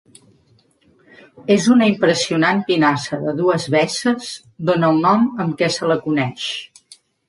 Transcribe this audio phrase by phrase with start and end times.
[1.57, 4.35] És una impressionant pinassa de dues besses,
[4.67, 6.53] d'on el nom amb què se la coneix.